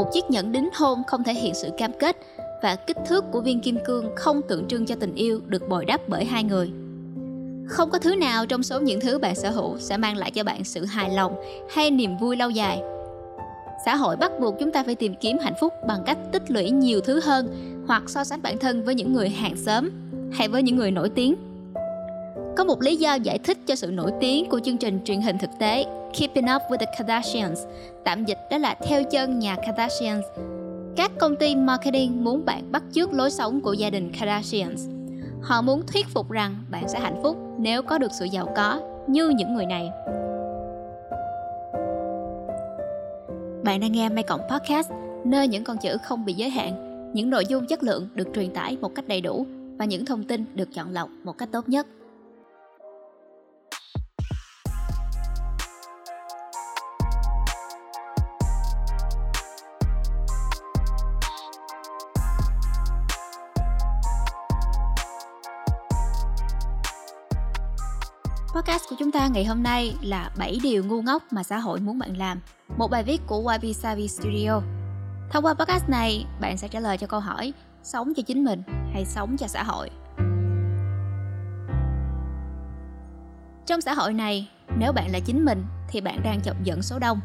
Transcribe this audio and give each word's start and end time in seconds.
một 0.00 0.12
chiếc 0.12 0.30
nhẫn 0.30 0.52
đính 0.52 0.68
hôn 0.74 1.02
không 1.06 1.24
thể 1.24 1.34
hiện 1.34 1.54
sự 1.54 1.70
cam 1.78 1.92
kết 2.00 2.16
và 2.62 2.76
kích 2.76 2.96
thước 3.06 3.24
của 3.32 3.40
viên 3.40 3.60
kim 3.60 3.78
cương 3.84 4.16
không 4.16 4.40
tượng 4.48 4.68
trưng 4.68 4.86
cho 4.86 4.94
tình 5.00 5.14
yêu 5.14 5.40
được 5.46 5.68
bồi 5.68 5.84
đắp 5.84 6.00
bởi 6.08 6.24
hai 6.24 6.44
người. 6.44 6.70
Không 7.68 7.90
có 7.90 7.98
thứ 7.98 8.14
nào 8.14 8.46
trong 8.46 8.62
số 8.62 8.80
những 8.80 9.00
thứ 9.00 9.18
bạn 9.18 9.34
sở 9.34 9.50
hữu 9.50 9.78
sẽ 9.78 9.96
mang 9.96 10.16
lại 10.16 10.30
cho 10.30 10.44
bạn 10.44 10.64
sự 10.64 10.84
hài 10.84 11.10
lòng 11.10 11.34
hay 11.70 11.90
niềm 11.90 12.16
vui 12.16 12.36
lâu 12.36 12.50
dài. 12.50 12.82
Xã 13.84 13.96
hội 13.96 14.16
bắt 14.16 14.32
buộc 14.40 14.54
chúng 14.60 14.72
ta 14.72 14.82
phải 14.82 14.94
tìm 14.94 15.14
kiếm 15.20 15.38
hạnh 15.38 15.54
phúc 15.60 15.72
bằng 15.88 16.02
cách 16.06 16.18
tích 16.32 16.50
lũy 16.50 16.70
nhiều 16.70 17.00
thứ 17.00 17.20
hơn 17.20 17.48
hoặc 17.86 18.02
so 18.06 18.24
sánh 18.24 18.42
bản 18.42 18.58
thân 18.58 18.84
với 18.84 18.94
những 18.94 19.12
người 19.12 19.28
hàng 19.28 19.56
xóm 19.56 19.90
hay 20.32 20.48
với 20.48 20.62
những 20.62 20.76
người 20.76 20.90
nổi 20.90 21.10
tiếng 21.10 21.34
có 22.56 22.64
một 22.64 22.82
lý 22.82 22.96
do 22.96 23.14
giải 23.14 23.38
thích 23.38 23.58
cho 23.66 23.74
sự 23.74 23.86
nổi 23.86 24.12
tiếng 24.20 24.48
của 24.48 24.60
chương 24.60 24.76
trình 24.76 25.00
truyền 25.04 25.20
hình 25.20 25.38
thực 25.38 25.50
tế 25.58 25.84
Keeping 26.18 26.44
Up 26.44 26.62
with 26.68 26.76
the 26.76 26.86
Kardashians, 26.98 27.64
tạm 28.04 28.24
dịch 28.24 28.38
đó 28.50 28.58
là 28.58 28.74
theo 28.74 29.04
chân 29.04 29.38
nhà 29.38 29.56
Kardashians. 29.56 30.24
Các 30.96 31.10
công 31.18 31.36
ty 31.36 31.56
marketing 31.56 32.24
muốn 32.24 32.44
bạn 32.44 32.72
bắt 32.72 32.82
chước 32.92 33.12
lối 33.12 33.30
sống 33.30 33.60
của 33.60 33.72
gia 33.72 33.90
đình 33.90 34.12
Kardashians. 34.18 34.88
Họ 35.42 35.62
muốn 35.62 35.82
thuyết 35.86 36.06
phục 36.08 36.30
rằng 36.30 36.56
bạn 36.70 36.88
sẽ 36.88 37.00
hạnh 37.00 37.20
phúc 37.22 37.36
nếu 37.58 37.82
có 37.82 37.98
được 37.98 38.12
sự 38.18 38.24
giàu 38.24 38.52
có 38.56 38.80
như 39.06 39.28
những 39.28 39.54
người 39.54 39.66
này. 39.66 39.90
Bạn 43.64 43.80
đang 43.80 43.92
nghe 43.92 44.08
May 44.08 44.22
Cộng 44.22 44.40
Podcast, 44.50 44.90
nơi 45.24 45.48
những 45.48 45.64
con 45.64 45.76
chữ 45.78 45.96
không 46.02 46.24
bị 46.24 46.32
giới 46.32 46.50
hạn, 46.50 46.90
những 47.14 47.30
nội 47.30 47.46
dung 47.48 47.66
chất 47.66 47.82
lượng 47.82 48.08
được 48.14 48.28
truyền 48.34 48.50
tải 48.54 48.76
một 48.80 48.94
cách 48.94 49.08
đầy 49.08 49.20
đủ 49.20 49.46
và 49.78 49.84
những 49.84 50.04
thông 50.04 50.24
tin 50.24 50.44
được 50.54 50.68
chọn 50.74 50.92
lọc 50.92 51.08
một 51.24 51.38
cách 51.38 51.48
tốt 51.52 51.68
nhất. 51.68 51.86
Podcast 68.70 68.90
của 68.90 68.96
chúng 68.98 69.12
ta 69.12 69.28
ngày 69.28 69.44
hôm 69.44 69.62
nay 69.62 69.96
là 70.02 70.30
7 70.38 70.58
điều 70.62 70.84
ngu 70.84 71.02
ngốc 71.02 71.22
mà 71.30 71.42
xã 71.42 71.58
hội 71.58 71.80
muốn 71.80 71.98
bạn 71.98 72.16
làm. 72.16 72.40
Một 72.78 72.90
bài 72.90 73.02
viết 73.02 73.20
của 73.26 73.52
YB 73.52 73.76
Savvy 73.76 74.08
Studio. 74.08 74.60
Thông 75.30 75.44
qua 75.44 75.54
podcast 75.54 75.88
này, 75.88 76.26
bạn 76.40 76.56
sẽ 76.56 76.68
trả 76.68 76.80
lời 76.80 76.98
cho 76.98 77.06
câu 77.06 77.20
hỏi 77.20 77.52
sống 77.82 78.12
cho 78.16 78.22
chính 78.26 78.44
mình 78.44 78.62
hay 78.92 79.04
sống 79.04 79.36
cho 79.36 79.46
xã 79.46 79.62
hội. 79.62 79.90
Trong 83.66 83.80
xã 83.80 83.94
hội 83.94 84.12
này, 84.12 84.50
nếu 84.78 84.92
bạn 84.92 85.10
là 85.12 85.20
chính 85.20 85.44
mình 85.44 85.64
thì 85.88 86.00
bạn 86.00 86.22
đang 86.22 86.40
chọc 86.40 86.62
giận 86.64 86.82
số 86.82 86.98
đông. 86.98 87.20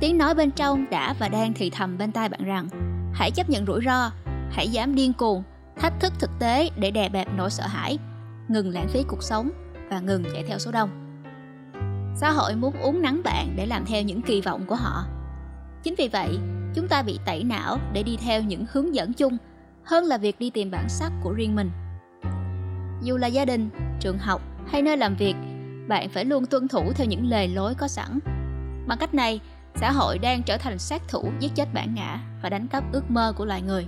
Tiếng 0.00 0.18
nói 0.18 0.34
bên 0.34 0.50
trong 0.50 0.90
đã 0.90 1.14
và 1.18 1.28
đang 1.28 1.52
thì 1.54 1.70
thầm 1.70 1.98
bên 1.98 2.12
tai 2.12 2.28
bạn 2.28 2.44
rằng 2.44 2.68
hãy 3.14 3.30
chấp 3.30 3.50
nhận 3.50 3.66
rủi 3.66 3.80
ro, 3.84 4.10
hãy 4.50 4.68
dám 4.68 4.94
điên 4.94 5.12
cuồng, 5.12 5.42
thách 5.76 6.00
thức 6.00 6.12
thực 6.18 6.30
tế 6.38 6.70
để 6.76 6.90
đè 6.90 7.08
bẹp 7.08 7.28
nỗi 7.36 7.50
sợ 7.50 7.66
hãi, 7.66 7.98
ngừng 8.48 8.70
lãng 8.70 8.88
phí 8.88 9.02
cuộc 9.08 9.22
sống 9.22 9.50
và 9.90 10.00
ngừng 10.00 10.24
chạy 10.32 10.44
theo 10.48 10.58
số 10.58 10.72
đông. 10.72 10.90
Xã 12.16 12.30
hội 12.30 12.56
muốn 12.56 12.74
uống 12.82 13.02
nắng 13.02 13.20
bạn 13.24 13.52
để 13.56 13.66
làm 13.66 13.84
theo 13.86 14.02
những 14.02 14.22
kỳ 14.22 14.40
vọng 14.40 14.64
của 14.66 14.74
họ. 14.74 15.04
Chính 15.82 15.94
vì 15.98 16.08
vậy, 16.08 16.38
chúng 16.74 16.88
ta 16.88 17.02
bị 17.02 17.18
tẩy 17.24 17.44
não 17.44 17.78
để 17.92 18.02
đi 18.02 18.16
theo 18.16 18.42
những 18.42 18.64
hướng 18.72 18.94
dẫn 18.94 19.12
chung 19.12 19.36
hơn 19.84 20.04
là 20.04 20.18
việc 20.18 20.38
đi 20.38 20.50
tìm 20.50 20.70
bản 20.70 20.88
sắc 20.88 21.12
của 21.22 21.32
riêng 21.32 21.56
mình. 21.56 21.70
Dù 23.02 23.16
là 23.16 23.26
gia 23.26 23.44
đình, 23.44 23.70
trường 24.00 24.18
học 24.18 24.42
hay 24.66 24.82
nơi 24.82 24.96
làm 24.96 25.16
việc, 25.16 25.36
bạn 25.88 26.08
phải 26.08 26.24
luôn 26.24 26.46
tuân 26.46 26.68
thủ 26.68 26.92
theo 26.92 27.06
những 27.06 27.30
lề 27.30 27.48
lối 27.48 27.74
có 27.74 27.88
sẵn. 27.88 28.18
Bằng 28.86 28.98
cách 28.98 29.14
này, 29.14 29.40
xã 29.74 29.92
hội 29.92 30.18
đang 30.18 30.42
trở 30.42 30.58
thành 30.58 30.78
sát 30.78 31.02
thủ 31.08 31.30
giết 31.40 31.54
chết 31.54 31.74
bản 31.74 31.94
ngã 31.94 32.20
và 32.42 32.48
đánh 32.48 32.66
cắp 32.66 32.84
ước 32.92 33.10
mơ 33.10 33.32
của 33.36 33.44
loài 33.44 33.62
người. 33.62 33.86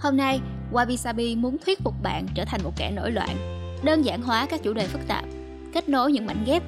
Hôm 0.00 0.16
nay, 0.16 0.40
wabi 0.72 0.96
sabi 0.96 1.36
muốn 1.36 1.56
thuyết 1.66 1.80
phục 1.84 1.94
bạn 2.02 2.26
trở 2.34 2.44
thành 2.44 2.60
một 2.64 2.72
kẻ 2.76 2.90
nổi 2.90 3.10
loạn 3.10 3.61
đơn 3.82 4.04
giản 4.04 4.22
hóa 4.22 4.46
các 4.46 4.62
chủ 4.62 4.72
đề 4.72 4.86
phức 4.86 5.06
tạp, 5.08 5.24
kết 5.72 5.88
nối 5.88 6.12
những 6.12 6.26
mảnh 6.26 6.44
ghép, 6.46 6.62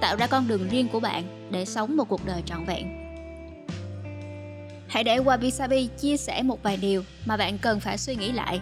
tạo 0.00 0.16
ra 0.16 0.26
con 0.26 0.48
đường 0.48 0.68
riêng 0.68 0.88
của 0.88 1.00
bạn 1.00 1.48
để 1.50 1.64
sống 1.64 1.96
một 1.96 2.08
cuộc 2.08 2.26
đời 2.26 2.42
trọn 2.46 2.64
vẹn. 2.64 3.00
Hãy 4.88 5.04
để 5.04 5.18
wabi 5.18 5.50
sabi 5.50 5.86
chia 5.86 6.16
sẻ 6.16 6.42
một 6.42 6.62
vài 6.62 6.76
điều 6.76 7.02
mà 7.26 7.36
bạn 7.36 7.58
cần 7.58 7.80
phải 7.80 7.98
suy 7.98 8.16
nghĩ 8.16 8.32
lại. 8.32 8.60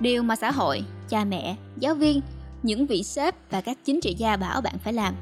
Điều 0.00 0.22
mà 0.22 0.36
xã 0.36 0.50
hội, 0.50 0.84
cha 1.08 1.24
mẹ, 1.24 1.56
giáo 1.78 1.94
viên, 1.94 2.20
những 2.62 2.86
vị 2.86 3.02
sếp 3.02 3.34
và 3.50 3.60
các 3.60 3.78
chính 3.84 4.00
trị 4.00 4.14
gia 4.14 4.36
bảo 4.36 4.60
bạn 4.60 4.78
phải 4.84 4.92
làm. 4.92 5.14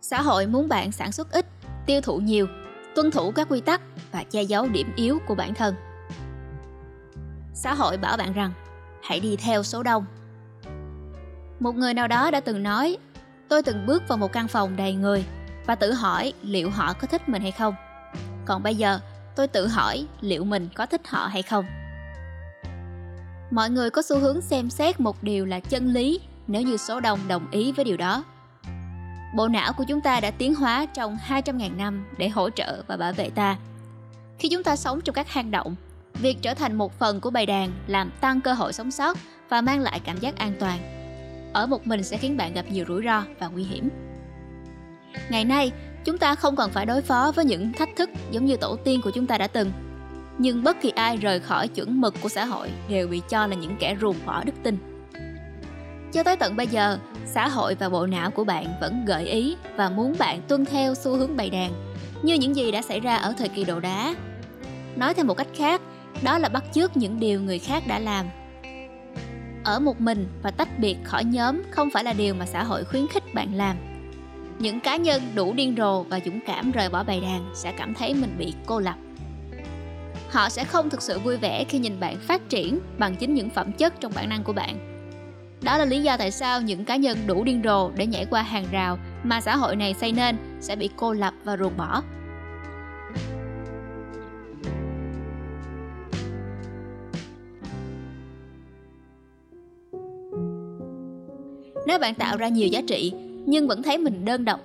Xã 0.00 0.22
hội 0.22 0.46
muốn 0.46 0.68
bạn 0.68 0.92
sản 0.92 1.12
xuất 1.12 1.32
ít, 1.32 1.46
tiêu 1.86 2.00
thụ 2.00 2.18
nhiều, 2.18 2.46
tuân 2.94 3.10
thủ 3.10 3.32
các 3.32 3.48
quy 3.50 3.60
tắc 3.60 3.80
và 4.12 4.24
che 4.30 4.42
giấu 4.42 4.68
điểm 4.68 4.92
yếu 4.96 5.18
của 5.26 5.34
bản 5.34 5.54
thân. 5.54 5.74
Xã 7.54 7.74
hội 7.74 7.96
bảo 7.96 8.16
bạn 8.16 8.32
rằng, 8.32 8.52
hãy 9.02 9.20
đi 9.20 9.36
theo 9.36 9.62
số 9.62 9.82
đông 9.82 10.04
một 11.60 11.74
người 11.74 11.94
nào 11.94 12.08
đó 12.08 12.30
đã 12.30 12.40
từng 12.40 12.62
nói, 12.62 12.96
tôi 13.48 13.62
từng 13.62 13.86
bước 13.86 14.02
vào 14.08 14.18
một 14.18 14.32
căn 14.32 14.48
phòng 14.48 14.76
đầy 14.76 14.94
người 14.94 15.24
và 15.66 15.74
tự 15.74 15.92
hỏi 15.92 16.32
liệu 16.42 16.70
họ 16.70 16.92
có 16.92 17.06
thích 17.06 17.28
mình 17.28 17.42
hay 17.42 17.52
không. 17.52 17.74
Còn 18.44 18.62
bây 18.62 18.74
giờ, 18.74 19.00
tôi 19.36 19.48
tự 19.48 19.66
hỏi 19.66 20.06
liệu 20.20 20.44
mình 20.44 20.68
có 20.74 20.86
thích 20.86 21.00
họ 21.08 21.26
hay 21.26 21.42
không. 21.42 21.64
Mọi 23.50 23.70
người 23.70 23.90
có 23.90 24.02
xu 24.02 24.18
hướng 24.18 24.40
xem 24.40 24.70
xét 24.70 25.00
một 25.00 25.22
điều 25.22 25.46
là 25.46 25.60
chân 25.60 25.92
lý 25.92 26.20
nếu 26.46 26.62
như 26.62 26.76
số 26.76 27.00
đông 27.00 27.18
đồng 27.28 27.50
ý 27.50 27.72
với 27.72 27.84
điều 27.84 27.96
đó. 27.96 28.24
Bộ 29.36 29.48
não 29.48 29.72
của 29.72 29.84
chúng 29.88 30.00
ta 30.00 30.20
đã 30.20 30.30
tiến 30.30 30.54
hóa 30.54 30.86
trong 30.86 31.18
200.000 31.28 31.76
năm 31.76 32.06
để 32.18 32.28
hỗ 32.28 32.50
trợ 32.50 32.82
và 32.86 32.96
bảo 32.96 33.12
vệ 33.12 33.30
ta. 33.30 33.56
Khi 34.38 34.48
chúng 34.48 34.62
ta 34.62 34.76
sống 34.76 35.00
trong 35.00 35.14
các 35.14 35.28
hang 35.28 35.50
động, 35.50 35.74
việc 36.14 36.38
trở 36.42 36.54
thành 36.54 36.74
một 36.74 36.98
phần 36.98 37.20
của 37.20 37.30
bầy 37.30 37.46
đàn 37.46 37.70
làm 37.86 38.10
tăng 38.20 38.40
cơ 38.40 38.52
hội 38.52 38.72
sống 38.72 38.90
sót 38.90 39.18
và 39.48 39.60
mang 39.60 39.80
lại 39.80 40.00
cảm 40.04 40.18
giác 40.18 40.36
an 40.36 40.52
toàn 40.60 40.95
ở 41.56 41.66
một 41.66 41.86
mình 41.86 42.02
sẽ 42.02 42.16
khiến 42.16 42.36
bạn 42.36 42.54
gặp 42.54 42.64
nhiều 42.70 42.84
rủi 42.88 43.02
ro 43.04 43.24
và 43.38 43.48
nguy 43.48 43.64
hiểm. 43.64 43.88
Ngày 45.30 45.44
nay, 45.44 45.72
chúng 46.04 46.18
ta 46.18 46.34
không 46.34 46.56
còn 46.56 46.70
phải 46.70 46.86
đối 46.86 47.02
phó 47.02 47.32
với 47.36 47.44
những 47.44 47.72
thách 47.72 47.88
thức 47.96 48.10
giống 48.30 48.44
như 48.44 48.56
tổ 48.56 48.76
tiên 48.76 49.00
của 49.04 49.10
chúng 49.10 49.26
ta 49.26 49.38
đã 49.38 49.46
từng, 49.46 49.72
nhưng 50.38 50.64
bất 50.64 50.80
kỳ 50.80 50.90
ai 50.90 51.16
rời 51.16 51.40
khỏi 51.40 51.68
chuẩn 51.68 52.00
mực 52.00 52.14
của 52.22 52.28
xã 52.28 52.44
hội 52.44 52.70
đều 52.88 53.08
bị 53.08 53.22
cho 53.28 53.46
là 53.46 53.56
những 53.56 53.76
kẻ 53.80 53.96
ruồng 54.00 54.16
bỏ 54.26 54.44
đức 54.44 54.52
tin. 54.62 54.78
Cho 56.12 56.22
tới 56.22 56.36
tận 56.36 56.56
bây 56.56 56.66
giờ, 56.66 56.98
xã 57.26 57.48
hội 57.48 57.74
và 57.74 57.88
bộ 57.88 58.06
não 58.06 58.30
của 58.30 58.44
bạn 58.44 58.66
vẫn 58.80 59.04
gợi 59.06 59.28
ý 59.28 59.56
và 59.76 59.88
muốn 59.88 60.14
bạn 60.18 60.42
tuân 60.48 60.64
theo 60.64 60.94
xu 60.94 61.16
hướng 61.16 61.36
bày 61.36 61.50
đàn, 61.50 61.72
như 62.22 62.34
những 62.34 62.56
gì 62.56 62.70
đã 62.70 62.82
xảy 62.82 63.00
ra 63.00 63.16
ở 63.16 63.34
thời 63.38 63.48
kỳ 63.48 63.64
đồ 63.64 63.80
đá. 63.80 64.14
Nói 64.96 65.14
theo 65.14 65.24
một 65.24 65.34
cách 65.34 65.48
khác, 65.54 65.80
đó 66.22 66.38
là 66.38 66.48
bắt 66.48 66.64
chước 66.72 66.96
những 66.96 67.20
điều 67.20 67.40
người 67.40 67.58
khác 67.58 67.82
đã 67.86 67.98
làm 67.98 68.26
ở 69.66 69.80
một 69.80 70.00
mình 70.00 70.26
và 70.42 70.50
tách 70.50 70.78
biệt 70.78 70.96
khỏi 71.04 71.24
nhóm 71.24 71.62
không 71.70 71.90
phải 71.90 72.04
là 72.04 72.12
điều 72.12 72.34
mà 72.34 72.46
xã 72.46 72.62
hội 72.62 72.84
khuyến 72.84 73.06
khích 73.06 73.34
bạn 73.34 73.54
làm. 73.54 73.76
Những 74.58 74.80
cá 74.80 74.96
nhân 74.96 75.22
đủ 75.34 75.52
điên 75.52 75.74
rồ 75.78 76.02
và 76.02 76.20
dũng 76.24 76.40
cảm 76.46 76.72
rời 76.72 76.88
bỏ 76.88 77.04
bầy 77.04 77.20
đàn 77.20 77.50
sẽ 77.54 77.72
cảm 77.72 77.94
thấy 77.94 78.14
mình 78.14 78.34
bị 78.38 78.54
cô 78.66 78.80
lập. 78.80 78.94
Họ 80.30 80.48
sẽ 80.48 80.64
không 80.64 80.90
thực 80.90 81.02
sự 81.02 81.18
vui 81.18 81.36
vẻ 81.36 81.64
khi 81.68 81.78
nhìn 81.78 82.00
bạn 82.00 82.16
phát 82.18 82.48
triển 82.48 82.80
bằng 82.98 83.16
chính 83.16 83.34
những 83.34 83.50
phẩm 83.50 83.72
chất 83.72 84.00
trong 84.00 84.12
bản 84.14 84.28
năng 84.28 84.42
của 84.42 84.52
bạn. 84.52 84.78
Đó 85.62 85.78
là 85.78 85.84
lý 85.84 86.02
do 86.02 86.16
tại 86.16 86.30
sao 86.30 86.60
những 86.60 86.84
cá 86.84 86.96
nhân 86.96 87.18
đủ 87.26 87.44
điên 87.44 87.60
rồ 87.64 87.90
để 87.96 88.06
nhảy 88.06 88.26
qua 88.30 88.42
hàng 88.42 88.66
rào 88.72 88.98
mà 89.22 89.40
xã 89.40 89.56
hội 89.56 89.76
này 89.76 89.94
xây 89.94 90.12
nên 90.12 90.36
sẽ 90.60 90.76
bị 90.76 90.90
cô 90.96 91.12
lập 91.12 91.34
và 91.44 91.56
ruồng 91.56 91.76
bỏ. 91.76 92.02
Nếu 101.86 101.98
bạn 101.98 102.14
tạo 102.14 102.36
ra 102.36 102.48
nhiều 102.48 102.68
giá 102.68 102.82
trị 102.86 103.12
nhưng 103.46 103.68
vẫn 103.68 103.82
thấy 103.82 103.98
mình 103.98 104.24
đơn 104.24 104.44
độc, 104.44 104.60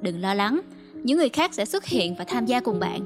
đừng 0.00 0.20
lo 0.20 0.34
lắng, 0.34 0.60
những 0.94 1.18
người 1.18 1.28
khác 1.28 1.54
sẽ 1.54 1.64
xuất 1.64 1.84
hiện 1.84 2.14
và 2.14 2.24
tham 2.24 2.46
gia 2.46 2.60
cùng 2.60 2.80
bạn. 2.80 3.00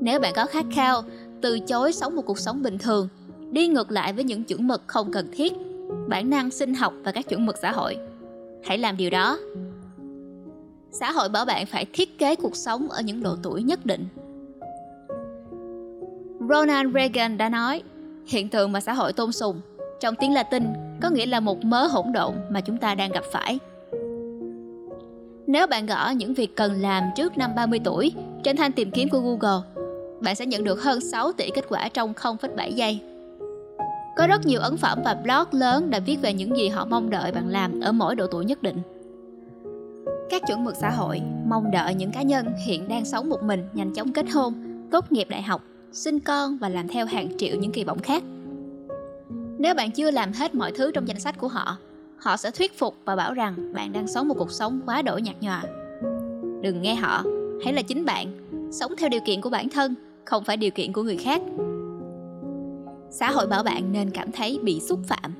Nếu 0.00 0.20
bạn 0.20 0.32
có 0.36 0.46
khát 0.46 0.64
khao, 0.72 1.02
từ 1.40 1.58
chối 1.60 1.92
sống 1.92 2.16
một 2.16 2.22
cuộc 2.26 2.38
sống 2.38 2.62
bình 2.62 2.78
thường, 2.78 3.08
đi 3.50 3.68
ngược 3.68 3.90
lại 3.90 4.12
với 4.12 4.24
những 4.24 4.44
chuẩn 4.44 4.68
mực 4.68 4.82
không 4.86 5.12
cần 5.12 5.28
thiết, 5.32 5.52
bản 6.08 6.30
năng 6.30 6.50
sinh 6.50 6.74
học 6.74 6.92
và 7.04 7.12
các 7.12 7.28
chuẩn 7.28 7.46
mực 7.46 7.56
xã 7.62 7.72
hội, 7.72 7.98
hãy 8.64 8.78
làm 8.78 8.96
điều 8.96 9.10
đó. 9.10 9.38
Xã 10.90 11.12
hội 11.12 11.28
bảo 11.28 11.44
bạn 11.44 11.66
phải 11.66 11.86
thiết 11.92 12.18
kế 12.18 12.36
cuộc 12.36 12.56
sống 12.56 12.88
ở 12.88 13.02
những 13.02 13.22
độ 13.22 13.36
tuổi 13.42 13.62
nhất 13.62 13.86
định. 13.86 14.06
Ronald 16.48 16.94
Reagan 16.94 17.38
đã 17.38 17.48
nói, 17.48 17.82
hiện 18.26 18.48
tượng 18.48 18.72
mà 18.72 18.80
xã 18.80 18.92
hội 18.92 19.12
tôn 19.12 19.32
sùng 19.32 19.60
trong 20.00 20.14
tiếng 20.20 20.32
Latin 20.32 20.64
có 21.00 21.10
nghĩa 21.10 21.26
là 21.26 21.40
một 21.40 21.64
mớ 21.64 21.86
hỗn 21.86 22.12
độn 22.12 22.34
mà 22.50 22.60
chúng 22.60 22.76
ta 22.76 22.94
đang 22.94 23.12
gặp 23.12 23.24
phải. 23.32 23.58
Nếu 25.46 25.66
bạn 25.66 25.86
gõ 25.86 26.10
những 26.10 26.34
việc 26.34 26.56
cần 26.56 26.80
làm 26.80 27.04
trước 27.16 27.38
năm 27.38 27.54
30 27.56 27.80
tuổi 27.84 28.12
trên 28.44 28.56
thanh 28.56 28.72
tìm 28.72 28.90
kiếm 28.90 29.08
của 29.08 29.20
Google, 29.20 29.84
bạn 30.20 30.34
sẽ 30.34 30.46
nhận 30.46 30.64
được 30.64 30.82
hơn 30.82 31.00
6 31.00 31.32
tỷ 31.32 31.50
kết 31.54 31.64
quả 31.68 31.88
trong 31.88 32.12
0,7 32.12 32.70
giây. 32.70 33.00
Có 34.16 34.26
rất 34.26 34.46
nhiều 34.46 34.60
ấn 34.60 34.76
phẩm 34.76 34.98
và 35.04 35.14
blog 35.14 35.60
lớn 35.60 35.90
đã 35.90 35.98
viết 35.98 36.16
về 36.22 36.32
những 36.32 36.56
gì 36.56 36.68
họ 36.68 36.84
mong 36.84 37.10
đợi 37.10 37.32
bạn 37.32 37.48
làm 37.48 37.80
ở 37.80 37.92
mỗi 37.92 38.14
độ 38.14 38.26
tuổi 38.26 38.44
nhất 38.44 38.62
định. 38.62 38.76
Các 40.30 40.42
chuẩn 40.46 40.64
mực 40.64 40.76
xã 40.76 40.90
hội 40.90 41.20
mong 41.46 41.70
đợi 41.70 41.94
những 41.94 42.12
cá 42.12 42.22
nhân 42.22 42.52
hiện 42.66 42.88
đang 42.88 43.04
sống 43.04 43.28
một 43.28 43.42
mình 43.42 43.68
nhanh 43.72 43.94
chóng 43.94 44.12
kết 44.12 44.30
hôn, 44.30 44.54
tốt 44.90 45.12
nghiệp 45.12 45.26
đại 45.30 45.42
học, 45.42 45.62
sinh 45.92 46.20
con 46.20 46.58
và 46.58 46.68
làm 46.68 46.88
theo 46.88 47.06
hàng 47.06 47.28
triệu 47.38 47.56
những 47.56 47.72
kỳ 47.72 47.84
vọng 47.84 47.98
khác. 47.98 48.22
Nếu 49.58 49.74
bạn 49.74 49.90
chưa 49.90 50.10
làm 50.10 50.32
hết 50.32 50.54
mọi 50.54 50.72
thứ 50.72 50.90
trong 50.94 51.08
danh 51.08 51.20
sách 51.20 51.38
của 51.38 51.48
họ, 51.48 51.76
họ 52.18 52.36
sẽ 52.36 52.50
thuyết 52.50 52.78
phục 52.78 52.94
và 53.04 53.16
bảo 53.16 53.34
rằng 53.34 53.72
bạn 53.74 53.92
đang 53.92 54.06
sống 54.06 54.28
một 54.28 54.34
cuộc 54.38 54.50
sống 54.50 54.80
quá 54.86 55.02
đổi 55.02 55.22
nhạt 55.22 55.36
nhòa. 55.40 55.62
Đừng 56.62 56.82
nghe 56.82 56.94
họ, 56.94 57.24
hãy 57.64 57.72
là 57.72 57.82
chính 57.82 58.04
bạn, 58.04 58.26
sống 58.72 58.92
theo 58.98 59.08
điều 59.08 59.20
kiện 59.20 59.40
của 59.40 59.50
bản 59.50 59.68
thân, 59.68 59.94
không 60.24 60.44
phải 60.44 60.56
điều 60.56 60.70
kiện 60.70 60.92
của 60.92 61.02
người 61.02 61.16
khác. 61.16 61.42
Xã 63.10 63.30
hội 63.30 63.46
bảo 63.46 63.62
bạn 63.62 63.92
nên 63.92 64.10
cảm 64.10 64.32
thấy 64.32 64.58
bị 64.62 64.80
xúc 64.80 65.00
phạm. 65.06 65.34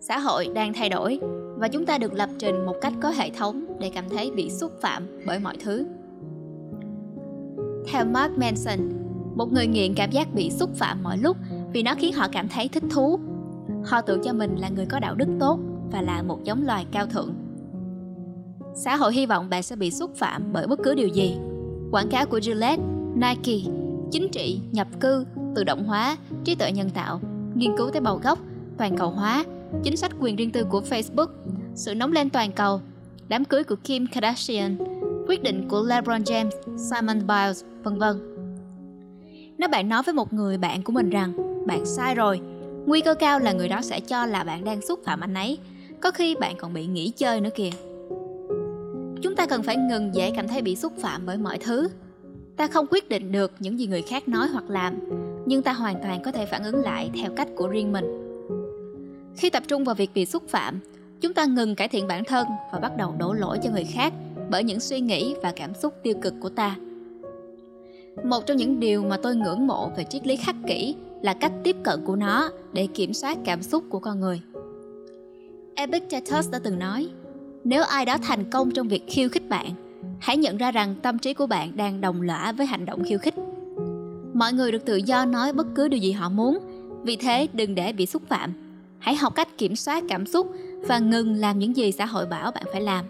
Xã 0.00 0.18
hội 0.18 0.48
đang 0.54 0.72
thay 0.72 0.88
đổi 0.88 1.20
và 1.56 1.68
chúng 1.68 1.86
ta 1.86 1.98
được 1.98 2.12
lập 2.12 2.28
trình 2.38 2.66
một 2.66 2.76
cách 2.80 2.92
có 3.00 3.10
hệ 3.10 3.30
thống 3.30 3.64
để 3.80 3.90
cảm 3.94 4.08
thấy 4.08 4.30
bị 4.30 4.50
xúc 4.50 4.72
phạm 4.80 5.06
bởi 5.26 5.38
mọi 5.38 5.56
thứ. 5.64 5.86
Theo 7.86 8.04
Mark 8.04 8.38
Manson, 8.38 8.78
một 9.34 9.52
người 9.52 9.66
nghiện 9.66 9.94
cảm 9.94 10.10
giác 10.10 10.34
bị 10.34 10.50
xúc 10.50 10.70
phạm 10.74 11.02
mọi 11.02 11.18
lúc 11.18 11.36
vì 11.72 11.82
nó 11.82 11.94
khiến 11.98 12.12
họ 12.12 12.28
cảm 12.32 12.48
thấy 12.48 12.68
thích 12.68 12.82
thú. 12.90 13.18
Họ 13.84 14.00
tự 14.00 14.20
cho 14.24 14.32
mình 14.32 14.56
là 14.56 14.68
người 14.68 14.86
có 14.86 14.98
đạo 14.98 15.14
đức 15.14 15.28
tốt 15.40 15.58
và 15.92 16.02
là 16.02 16.22
một 16.22 16.44
giống 16.44 16.66
loài 16.66 16.86
cao 16.92 17.06
thượng. 17.06 17.34
Xã 18.74 18.96
hội 18.96 19.14
hy 19.14 19.26
vọng 19.26 19.50
bạn 19.50 19.62
sẽ 19.62 19.76
bị 19.76 19.90
xúc 19.90 20.14
phạm 20.16 20.52
bởi 20.52 20.66
bất 20.66 20.78
cứ 20.82 20.94
điều 20.94 21.08
gì. 21.08 21.36
Quảng 21.90 22.08
cáo 22.08 22.26
của 22.26 22.40
Gillette, 22.40 22.82
Nike, 23.14 23.70
chính 24.10 24.28
trị, 24.32 24.60
nhập 24.72 24.88
cư, 25.00 25.24
tự 25.54 25.64
động 25.64 25.84
hóa, 25.84 26.16
trí 26.44 26.54
tuệ 26.54 26.72
nhân 26.72 26.90
tạo, 26.90 27.20
nghiên 27.54 27.76
cứu 27.76 27.90
tế 27.90 28.00
bào 28.00 28.16
gốc, 28.16 28.38
toàn 28.78 28.96
cầu 28.96 29.10
hóa, 29.10 29.44
chính 29.82 29.96
sách 29.96 30.12
quyền 30.20 30.36
riêng 30.36 30.50
tư 30.50 30.64
của 30.64 30.80
Facebook, 30.80 31.26
sự 31.74 31.94
nóng 31.94 32.12
lên 32.12 32.30
toàn 32.30 32.52
cầu, 32.52 32.80
đám 33.28 33.44
cưới 33.44 33.64
của 33.64 33.76
Kim 33.84 34.06
Kardashian, 34.06 34.76
quyết 35.28 35.42
định 35.42 35.68
của 35.68 35.82
LeBron 35.82 36.22
James, 36.22 36.50
Simon 36.76 37.26
Biles, 37.26 37.64
vân 37.82 37.98
vân. 37.98 38.16
Nếu 39.58 39.68
bạn 39.68 39.88
nói 39.88 40.02
với 40.02 40.14
một 40.14 40.32
người 40.32 40.58
bạn 40.58 40.82
của 40.82 40.92
mình 40.92 41.10
rằng 41.10 41.51
bạn 41.66 41.86
sai 41.86 42.14
rồi, 42.14 42.40
nguy 42.86 43.00
cơ 43.00 43.14
cao 43.14 43.38
là 43.38 43.52
người 43.52 43.68
đó 43.68 43.80
sẽ 43.82 44.00
cho 44.00 44.26
là 44.26 44.44
bạn 44.44 44.64
đang 44.64 44.80
xúc 44.80 45.00
phạm 45.04 45.20
anh 45.20 45.34
ấy, 45.34 45.58
có 46.00 46.10
khi 46.10 46.34
bạn 46.34 46.56
còn 46.58 46.74
bị 46.74 46.86
nghỉ 46.86 47.12
chơi 47.16 47.40
nữa 47.40 47.50
kìa. 47.54 47.70
Chúng 49.22 49.36
ta 49.36 49.46
cần 49.46 49.62
phải 49.62 49.76
ngừng 49.76 50.14
dễ 50.14 50.32
cảm 50.36 50.48
thấy 50.48 50.62
bị 50.62 50.76
xúc 50.76 50.92
phạm 50.98 51.22
bởi 51.26 51.36
mọi 51.36 51.58
thứ. 51.58 51.88
Ta 52.56 52.66
không 52.66 52.86
quyết 52.90 53.08
định 53.08 53.32
được 53.32 53.52
những 53.58 53.78
gì 53.78 53.86
người 53.86 54.02
khác 54.02 54.28
nói 54.28 54.48
hoặc 54.48 54.70
làm, 54.70 54.98
nhưng 55.46 55.62
ta 55.62 55.72
hoàn 55.72 56.02
toàn 56.02 56.22
có 56.22 56.32
thể 56.32 56.46
phản 56.46 56.64
ứng 56.64 56.82
lại 56.82 57.10
theo 57.14 57.30
cách 57.36 57.48
của 57.56 57.68
riêng 57.68 57.92
mình. 57.92 58.04
Khi 59.36 59.50
tập 59.50 59.62
trung 59.68 59.84
vào 59.84 59.94
việc 59.94 60.10
bị 60.14 60.26
xúc 60.26 60.42
phạm, 60.48 60.80
chúng 61.20 61.34
ta 61.34 61.44
ngừng 61.44 61.74
cải 61.74 61.88
thiện 61.88 62.06
bản 62.06 62.24
thân 62.24 62.46
và 62.72 62.78
bắt 62.78 62.96
đầu 62.96 63.14
đổ 63.18 63.32
lỗi 63.32 63.58
cho 63.62 63.70
người 63.70 63.84
khác 63.84 64.12
bởi 64.50 64.64
những 64.64 64.80
suy 64.80 65.00
nghĩ 65.00 65.34
và 65.42 65.52
cảm 65.56 65.74
xúc 65.74 65.94
tiêu 66.02 66.14
cực 66.22 66.34
của 66.40 66.48
ta 66.48 66.76
một 68.24 68.46
trong 68.46 68.56
những 68.56 68.80
điều 68.80 69.02
mà 69.02 69.16
tôi 69.22 69.36
ngưỡng 69.36 69.66
mộ 69.66 69.90
về 69.96 70.04
triết 70.04 70.26
lý 70.26 70.36
khắc 70.36 70.56
kỷ 70.66 70.94
là 71.22 71.34
cách 71.34 71.52
tiếp 71.64 71.76
cận 71.82 72.04
của 72.04 72.16
nó 72.16 72.50
để 72.72 72.86
kiểm 72.94 73.14
soát 73.14 73.38
cảm 73.44 73.62
xúc 73.62 73.84
của 73.88 73.98
con 73.98 74.20
người. 74.20 74.40
Epictetus 75.74 76.50
đã 76.50 76.58
từng 76.58 76.78
nói, 76.78 77.08
nếu 77.64 77.82
ai 77.82 78.04
đó 78.04 78.16
thành 78.22 78.50
công 78.50 78.70
trong 78.70 78.88
việc 78.88 79.04
khiêu 79.08 79.28
khích 79.28 79.48
bạn, 79.48 79.70
hãy 80.20 80.36
nhận 80.36 80.56
ra 80.56 80.70
rằng 80.70 80.94
tâm 81.02 81.18
trí 81.18 81.34
của 81.34 81.46
bạn 81.46 81.76
đang 81.76 82.00
đồng 82.00 82.22
lõa 82.22 82.52
với 82.52 82.66
hành 82.66 82.86
động 82.86 83.04
khiêu 83.04 83.18
khích. 83.18 83.34
Mọi 84.34 84.52
người 84.52 84.72
được 84.72 84.84
tự 84.84 84.96
do 84.96 85.24
nói 85.24 85.52
bất 85.52 85.66
cứ 85.74 85.88
điều 85.88 86.00
gì 86.00 86.12
họ 86.12 86.28
muốn, 86.28 86.58
vì 87.02 87.16
thế 87.16 87.48
đừng 87.52 87.74
để 87.74 87.92
bị 87.92 88.06
xúc 88.06 88.22
phạm. 88.28 88.52
Hãy 88.98 89.14
học 89.14 89.34
cách 89.34 89.58
kiểm 89.58 89.76
soát 89.76 90.04
cảm 90.08 90.26
xúc 90.26 90.52
và 90.80 90.98
ngừng 90.98 91.34
làm 91.34 91.58
những 91.58 91.76
gì 91.76 91.92
xã 91.92 92.06
hội 92.06 92.26
bảo 92.26 92.50
bạn 92.50 92.64
phải 92.72 92.80
làm. 92.80 93.04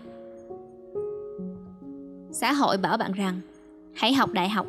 Xã 2.32 2.53
hội 2.53 2.76
bảo 2.76 2.97
bạn 2.97 3.12
rằng, 3.12 3.41
hãy 3.94 4.12
học 4.12 4.32
đại 4.32 4.49
học. 4.49 4.67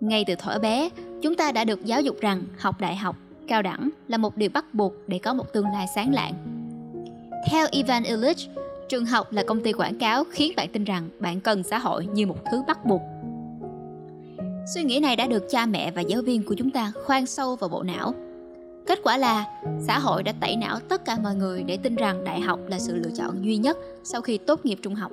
Ngay 0.00 0.24
từ 0.26 0.34
thuở 0.34 0.58
bé 0.58 0.88
chúng 1.24 1.34
ta 1.34 1.52
đã 1.52 1.64
được 1.64 1.84
giáo 1.84 2.00
dục 2.00 2.20
rằng 2.20 2.42
học 2.58 2.80
đại 2.80 2.96
học, 2.96 3.16
cao 3.48 3.62
đẳng 3.62 3.90
là 4.08 4.18
một 4.18 4.36
điều 4.36 4.50
bắt 4.50 4.74
buộc 4.74 4.94
để 5.06 5.18
có 5.18 5.34
một 5.34 5.52
tương 5.52 5.66
lai 5.66 5.86
sáng 5.94 6.14
lạng. 6.14 6.34
Theo 7.50 7.66
ivan 7.70 8.04
illich, 8.04 8.36
trường 8.88 9.06
học 9.06 9.32
là 9.32 9.42
công 9.42 9.60
ty 9.60 9.72
quảng 9.72 9.98
cáo 9.98 10.24
khiến 10.24 10.52
bạn 10.56 10.68
tin 10.72 10.84
rằng 10.84 11.08
bạn 11.20 11.40
cần 11.40 11.62
xã 11.62 11.78
hội 11.78 12.06
như 12.06 12.26
một 12.26 12.36
thứ 12.50 12.62
bắt 12.66 12.84
buộc. 12.84 13.00
Suy 14.74 14.82
nghĩ 14.82 15.00
này 15.00 15.16
đã 15.16 15.26
được 15.26 15.46
cha 15.50 15.66
mẹ 15.66 15.90
và 15.90 16.00
giáo 16.00 16.22
viên 16.22 16.42
của 16.42 16.54
chúng 16.54 16.70
ta 16.70 16.92
khoan 17.04 17.26
sâu 17.26 17.56
vào 17.56 17.68
bộ 17.68 17.82
não. 17.82 18.14
Kết 18.86 18.98
quả 19.02 19.16
là 19.16 19.44
xã 19.80 19.98
hội 19.98 20.22
đã 20.22 20.32
tẩy 20.40 20.56
não 20.56 20.78
tất 20.88 21.04
cả 21.04 21.18
mọi 21.22 21.34
người 21.34 21.62
để 21.62 21.76
tin 21.76 21.94
rằng 21.94 22.24
đại 22.24 22.40
học 22.40 22.60
là 22.68 22.78
sự 22.78 22.96
lựa 22.96 23.10
chọn 23.16 23.44
duy 23.44 23.56
nhất 23.56 23.78
sau 24.04 24.20
khi 24.20 24.38
tốt 24.38 24.60
nghiệp 24.64 24.78
trung 24.82 24.94
học. 24.94 25.12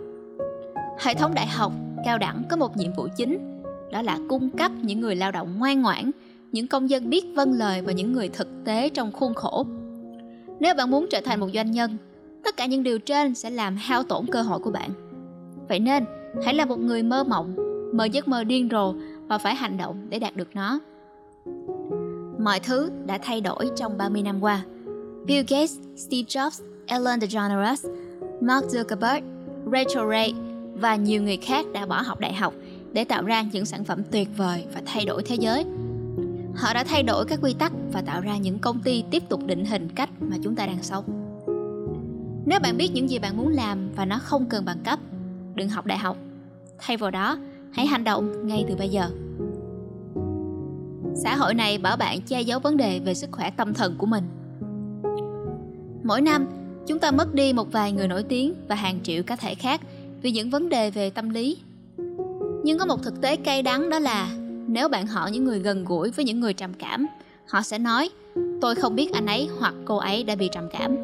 Hệ 0.99 1.13
thống 1.13 1.33
đại 1.33 1.47
học, 1.47 1.71
cao 2.05 2.17
đẳng 2.17 2.43
có 2.49 2.57
một 2.57 2.77
nhiệm 2.77 2.93
vụ 2.93 3.07
chính 3.15 3.60
đó 3.91 4.01
là 4.01 4.19
cung 4.29 4.49
cấp 4.49 4.71
những 4.81 5.01
người 5.01 5.15
lao 5.15 5.31
động 5.31 5.59
ngoan 5.59 5.81
ngoãn 5.81 6.11
những 6.51 6.67
công 6.67 6.89
dân 6.89 7.09
biết 7.09 7.25
vâng 7.35 7.53
lời 7.53 7.81
và 7.81 7.91
những 7.91 8.13
người 8.13 8.29
thực 8.29 8.47
tế 8.65 8.89
trong 8.89 9.11
khuôn 9.11 9.33
khổ. 9.33 9.65
Nếu 10.59 10.75
bạn 10.75 10.91
muốn 10.91 11.07
trở 11.09 11.21
thành 11.21 11.39
một 11.39 11.47
doanh 11.53 11.71
nhân 11.71 11.97
tất 12.43 12.57
cả 12.57 12.65
những 12.65 12.83
điều 12.83 12.99
trên 12.99 13.35
sẽ 13.35 13.49
làm 13.49 13.75
hao 13.75 14.03
tổn 14.03 14.25
cơ 14.31 14.41
hội 14.41 14.59
của 14.59 14.71
bạn. 14.71 14.89
Vậy 15.69 15.79
nên 15.79 16.05
hãy 16.45 16.53
là 16.53 16.65
một 16.65 16.79
người 16.79 17.03
mơ 17.03 17.23
mộng 17.23 17.55
mơ 17.93 18.05
giấc 18.05 18.27
mơ 18.27 18.43
điên 18.43 18.69
rồ 18.71 18.93
và 19.27 19.37
phải 19.37 19.55
hành 19.55 19.77
động 19.77 20.05
để 20.09 20.19
đạt 20.19 20.35
được 20.35 20.47
nó. 20.53 20.79
Mọi 22.39 22.59
thứ 22.59 22.89
đã 23.05 23.19
thay 23.21 23.41
đổi 23.41 23.69
trong 23.75 23.97
30 23.97 24.21
năm 24.21 24.43
qua. 24.43 24.61
Bill 25.25 25.45
Gates, 25.47 25.77
Steve 25.95 26.23
Jobs, 26.27 26.63
Ellen 26.85 27.21
DeGeneres, 27.21 27.85
Mark 28.41 28.65
Zuckerberg, 28.65 29.21
Rachel 29.71 30.09
Ray 30.09 30.33
và 30.73 30.95
nhiều 30.95 31.21
người 31.21 31.37
khác 31.37 31.65
đã 31.73 31.85
bỏ 31.85 32.01
học 32.01 32.19
đại 32.19 32.33
học 32.33 32.53
để 32.93 33.03
tạo 33.03 33.23
ra 33.23 33.41
những 33.41 33.65
sản 33.65 33.83
phẩm 33.83 34.03
tuyệt 34.11 34.27
vời 34.37 34.65
và 34.73 34.81
thay 34.85 35.05
đổi 35.05 35.23
thế 35.23 35.35
giới. 35.35 35.65
Họ 36.55 36.73
đã 36.73 36.83
thay 36.83 37.03
đổi 37.03 37.25
các 37.25 37.39
quy 37.41 37.53
tắc 37.53 37.71
và 37.93 38.01
tạo 38.01 38.21
ra 38.21 38.37
những 38.37 38.59
công 38.59 38.79
ty 38.79 39.03
tiếp 39.11 39.23
tục 39.29 39.45
định 39.45 39.65
hình 39.65 39.89
cách 39.89 40.09
mà 40.19 40.37
chúng 40.43 40.55
ta 40.55 40.65
đang 40.65 40.83
sống. 40.83 41.03
Nếu 42.45 42.59
bạn 42.59 42.77
biết 42.77 42.91
những 42.93 43.09
gì 43.09 43.19
bạn 43.19 43.37
muốn 43.37 43.47
làm 43.47 43.91
và 43.95 44.05
nó 44.05 44.19
không 44.23 44.45
cần 44.45 44.65
bằng 44.65 44.79
cấp, 44.83 44.99
đừng 45.55 45.69
học 45.69 45.85
đại 45.85 45.97
học. 45.97 46.17
Thay 46.79 46.97
vào 46.97 47.11
đó, 47.11 47.37
hãy 47.71 47.85
hành 47.85 48.03
động 48.03 48.47
ngay 48.47 48.65
từ 48.69 48.75
bây 48.75 48.89
giờ. 48.89 49.09
Xã 51.15 51.35
hội 51.35 51.53
này 51.53 51.77
bảo 51.77 51.97
bạn 51.97 52.21
che 52.21 52.41
giấu 52.41 52.59
vấn 52.59 52.77
đề 52.77 52.99
về 52.99 53.13
sức 53.13 53.29
khỏe 53.31 53.51
tâm 53.51 53.73
thần 53.73 53.95
của 53.97 54.05
mình. 54.05 54.23
Mỗi 56.03 56.21
năm, 56.21 56.47
chúng 56.87 56.99
ta 56.99 57.11
mất 57.11 57.33
đi 57.33 57.53
một 57.53 57.71
vài 57.71 57.91
người 57.91 58.07
nổi 58.07 58.23
tiếng 58.23 58.53
và 58.67 58.75
hàng 58.75 58.99
triệu 59.03 59.23
cá 59.23 59.35
thể 59.35 59.55
khác 59.55 59.81
vì 60.21 60.31
những 60.31 60.49
vấn 60.49 60.69
đề 60.69 60.91
về 60.91 61.09
tâm 61.09 61.29
lý 61.29 61.57
nhưng 62.63 62.77
có 62.79 62.85
một 62.85 63.03
thực 63.03 63.21
tế 63.21 63.35
cay 63.35 63.63
đắng 63.63 63.89
đó 63.89 63.99
là, 63.99 64.29
nếu 64.67 64.87
bạn 64.87 65.07
hỏi 65.07 65.31
những 65.31 65.45
người 65.45 65.59
gần 65.59 65.85
gũi 65.85 66.11
với 66.11 66.25
những 66.25 66.39
người 66.39 66.53
trầm 66.53 66.73
cảm, 66.73 67.07
họ 67.47 67.61
sẽ 67.61 67.79
nói, 67.79 68.09
tôi 68.61 68.75
không 68.75 68.95
biết 68.95 69.11
anh 69.13 69.25
ấy 69.25 69.49
hoặc 69.59 69.73
cô 69.85 69.97
ấy 69.97 70.23
đã 70.23 70.35
bị 70.35 70.49
trầm 70.51 70.63
cảm. 70.71 70.95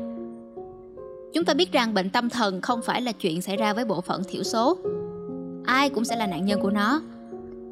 Chúng 1.33 1.45
ta 1.45 1.53
biết 1.53 1.71
rằng 1.71 1.93
bệnh 1.93 2.09
tâm 2.09 2.29
thần 2.29 2.61
không 2.61 2.81
phải 2.81 3.01
là 3.01 3.11
chuyện 3.11 3.41
xảy 3.41 3.57
ra 3.57 3.73
với 3.73 3.85
bộ 3.85 4.01
phận 4.01 4.23
thiểu 4.23 4.43
số. 4.43 4.77
Ai 5.65 5.89
cũng 5.89 6.05
sẽ 6.05 6.15
là 6.15 6.27
nạn 6.27 6.45
nhân 6.45 6.59
của 6.61 6.69
nó. 6.69 7.01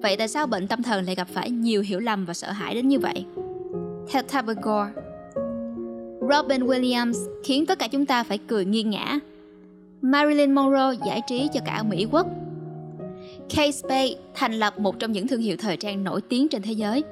Vậy 0.01 0.17
tại 0.17 0.27
sao 0.27 0.48
bệnh 0.48 0.67
tâm 0.67 0.83
thần 0.83 1.05
lại 1.05 1.15
gặp 1.15 1.27
phải 1.33 1.51
nhiều 1.51 1.81
hiểu 1.81 2.00
lầm 2.00 2.25
và 2.25 2.33
sợ 2.33 2.51
hãi 2.51 2.75
đến 2.75 2.88
như 2.88 3.00
vậy? 3.00 3.25
Theo 4.10 4.24
Tabagore 4.24 4.91
Robin 6.31 6.65
Williams 6.65 7.13
khiến 7.43 7.65
tất 7.65 7.79
cả 7.79 7.88
chúng 7.88 8.05
ta 8.05 8.24
phải 8.24 8.38
cười 8.38 8.65
nghiêng 8.65 8.89
ngã 8.89 9.19
Marilyn 10.01 10.51
Monroe 10.51 10.93
giải 11.05 11.21
trí 11.27 11.48
cho 11.53 11.60
cả 11.65 11.83
Mỹ 11.83 12.07
quốc. 12.12 12.27
Kate 13.49 13.71
Spade 13.71 14.15
thành 14.33 14.53
lập 14.53 14.79
một 14.79 14.99
trong 14.99 15.11
những 15.11 15.27
thương 15.27 15.41
hiệu 15.41 15.57
thời 15.59 15.77
trang 15.77 16.03
nổi 16.03 16.21
tiếng 16.21 16.47
trên 16.47 16.61
thế 16.61 16.71
giới. 16.71 17.03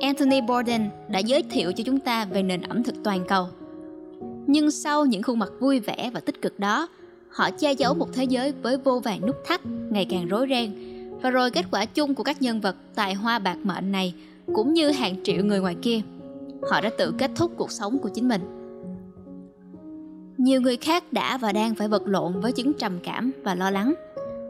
Anthony 0.00 0.40
Bourdain 0.40 0.82
đã 1.08 1.18
giới 1.18 1.42
thiệu 1.42 1.72
cho 1.72 1.84
chúng 1.84 2.00
ta 2.00 2.24
về 2.24 2.42
nền 2.42 2.60
ẩm 2.62 2.82
thực 2.82 2.94
toàn 3.04 3.24
cầu. 3.28 3.46
Nhưng 4.46 4.70
sau 4.70 5.06
những 5.06 5.22
khuôn 5.22 5.38
mặt 5.38 5.52
vui 5.60 5.80
vẻ 5.80 6.10
và 6.14 6.20
tích 6.20 6.42
cực 6.42 6.60
đó, 6.60 6.88
họ 7.28 7.50
che 7.50 7.72
giấu 7.72 7.94
một 7.94 8.08
thế 8.12 8.24
giới 8.24 8.52
với 8.62 8.76
vô 8.76 9.00
vàng 9.00 9.26
nút 9.26 9.36
thắt 9.46 9.60
ngày 9.90 10.06
càng 10.10 10.28
rối 10.28 10.46
ren. 10.50 10.72
Và 11.22 11.30
rồi 11.30 11.50
kết 11.50 11.64
quả 11.70 11.84
chung 11.84 12.14
của 12.14 12.22
các 12.22 12.42
nhân 12.42 12.60
vật 12.60 12.76
tài 12.94 13.14
hoa 13.14 13.38
bạc 13.38 13.56
mệnh 13.62 13.92
này 13.92 14.14
cũng 14.54 14.74
như 14.74 14.90
hàng 14.90 15.24
triệu 15.24 15.44
người 15.44 15.60
ngoài 15.60 15.76
kia, 15.82 16.00
họ 16.70 16.80
đã 16.80 16.90
tự 16.98 17.14
kết 17.18 17.30
thúc 17.34 17.52
cuộc 17.56 17.72
sống 17.72 17.98
của 17.98 18.08
chính 18.08 18.28
mình. 18.28 18.40
Nhiều 20.38 20.60
người 20.60 20.76
khác 20.76 21.12
đã 21.12 21.38
và 21.38 21.52
đang 21.52 21.74
phải 21.74 21.88
vật 21.88 22.02
lộn 22.06 22.40
với 22.40 22.52
chứng 22.52 22.72
trầm 22.72 22.98
cảm 23.04 23.32
và 23.42 23.54
lo 23.54 23.70
lắng, 23.70 23.94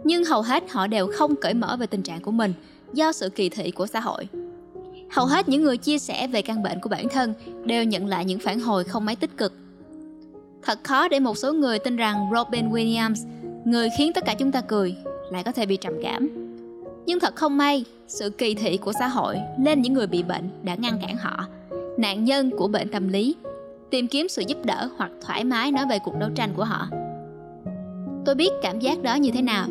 nhưng 0.04 0.24
hầu 0.24 0.42
hết 0.42 0.70
họ 0.70 0.86
đều 0.86 1.06
không 1.06 1.36
cởi 1.36 1.54
mở 1.54 1.76
về 1.80 1.86
tình 1.86 2.02
trạng 2.02 2.20
của 2.20 2.30
mình 2.30 2.52
do 2.92 3.12
sự 3.12 3.28
kỳ 3.28 3.48
thị 3.48 3.70
của 3.70 3.86
xã 3.86 4.00
hội. 4.00 4.28
Hầu 5.10 5.26
hết 5.26 5.48
những 5.48 5.62
người 5.62 5.76
chia 5.76 5.98
sẻ 5.98 6.26
về 6.26 6.42
căn 6.42 6.62
bệnh 6.62 6.80
của 6.80 6.88
bản 6.88 7.08
thân 7.08 7.34
đều 7.64 7.84
nhận 7.84 8.06
lại 8.06 8.24
những 8.24 8.38
phản 8.38 8.60
hồi 8.60 8.84
không 8.84 9.04
mấy 9.04 9.16
tích 9.16 9.36
cực. 9.36 9.52
Thật 10.62 10.78
khó 10.84 11.08
để 11.08 11.20
một 11.20 11.38
số 11.38 11.52
người 11.52 11.78
tin 11.78 11.96
rằng 11.96 12.30
Robin 12.34 12.70
Williams, 12.70 13.26
người 13.64 13.88
khiến 13.98 14.12
tất 14.12 14.24
cả 14.24 14.34
chúng 14.34 14.52
ta 14.52 14.60
cười, 14.60 14.96
lại 15.30 15.42
có 15.42 15.52
thể 15.52 15.66
bị 15.66 15.76
trầm 15.76 15.92
cảm. 16.02 16.28
Nhưng 17.06 17.20
thật 17.20 17.36
không 17.36 17.56
may, 17.56 17.84
sự 18.08 18.30
kỳ 18.30 18.54
thị 18.54 18.76
của 18.76 18.92
xã 18.98 19.08
hội 19.08 19.38
lên 19.58 19.82
những 19.82 19.92
người 19.92 20.06
bị 20.06 20.22
bệnh 20.22 20.50
đã 20.62 20.74
ngăn 20.74 20.98
cản 21.02 21.16
họ, 21.16 21.46
nạn 21.98 22.24
nhân 22.24 22.50
của 22.50 22.68
bệnh 22.68 22.88
tâm 22.88 23.08
lý 23.08 23.34
tìm 23.90 24.06
kiếm 24.06 24.28
sự 24.28 24.42
giúp 24.46 24.58
đỡ 24.64 24.88
hoặc 24.96 25.10
thoải 25.20 25.44
mái 25.44 25.72
nói 25.72 25.86
về 25.90 25.98
cuộc 26.04 26.14
đấu 26.18 26.30
tranh 26.36 26.50
của 26.56 26.64
họ 26.64 26.88
tôi 28.24 28.34
biết 28.34 28.50
cảm 28.62 28.80
giác 28.80 29.02
đó 29.02 29.14
như 29.14 29.30
thế 29.30 29.42
nào 29.42 29.66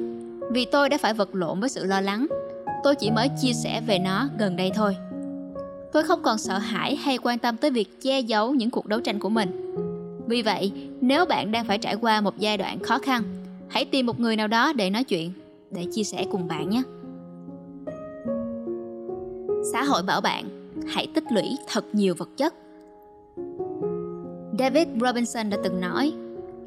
vì 0.49 0.65
tôi 0.65 0.89
đã 0.89 0.97
phải 0.97 1.13
vật 1.13 1.35
lộn 1.35 1.59
với 1.59 1.69
sự 1.69 1.85
lo 1.85 2.01
lắng 2.01 2.27
Tôi 2.83 2.95
chỉ 2.95 3.11
mới 3.11 3.29
chia 3.41 3.53
sẻ 3.53 3.81
về 3.87 3.99
nó 3.99 4.27
gần 4.37 4.55
đây 4.55 4.71
thôi. 4.75 4.97
Tôi 5.91 6.03
không 6.03 6.21
còn 6.23 6.37
sợ 6.37 6.57
hãi 6.57 6.95
hay 6.95 7.17
quan 7.23 7.39
tâm 7.39 7.57
tới 7.57 7.71
việc 7.71 8.01
che 8.01 8.19
giấu 8.19 8.53
những 8.53 8.71
cuộc 8.71 8.85
đấu 8.85 8.99
tranh 8.99 9.19
của 9.19 9.29
mình. 9.29 9.75
Vì 10.27 10.41
vậy, 10.41 10.71
nếu 11.01 11.25
bạn 11.25 11.51
đang 11.51 11.65
phải 11.65 11.77
trải 11.77 11.95
qua 11.95 12.21
một 12.21 12.37
giai 12.37 12.57
đoạn 12.57 12.79
khó 12.79 12.99
khăn, 12.99 13.23
hãy 13.67 13.85
tìm 13.85 14.05
một 14.05 14.19
người 14.19 14.35
nào 14.35 14.47
đó 14.47 14.73
để 14.73 14.89
nói 14.89 15.03
chuyện, 15.03 15.31
để 15.71 15.85
chia 15.91 16.03
sẻ 16.03 16.25
cùng 16.31 16.47
bạn 16.47 16.69
nhé. 16.69 16.81
Xã 19.73 19.83
hội 19.83 20.03
bảo 20.03 20.21
bạn 20.21 20.45
hãy 20.87 21.07
tích 21.13 21.23
lũy 21.31 21.57
thật 21.67 21.85
nhiều 21.93 22.15
vật 22.17 22.29
chất. 22.37 22.53
David 24.59 24.87
Robinson 25.01 25.49
đã 25.49 25.57
từng 25.63 25.81
nói, 25.81 26.13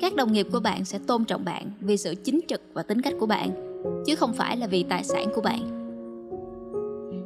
các 0.01 0.15
đồng 0.15 0.33
nghiệp 0.33 0.47
của 0.53 0.61
bạn 0.61 0.85
sẽ 0.85 0.99
tôn 1.07 1.25
trọng 1.25 1.45
bạn 1.45 1.71
vì 1.81 1.97
sự 1.97 2.15
chính 2.25 2.41
trực 2.49 2.63
và 2.73 2.83
tính 2.83 3.03
cách 3.03 3.15
của 3.21 3.27
bạn, 3.27 3.72
chứ 4.07 4.15
không 4.17 4.33
phải 4.33 4.57
là 4.57 4.67
vì 4.67 4.83
tài 4.83 5.05
sản 5.05 5.29
của 5.35 5.41
bạn. 5.41 5.83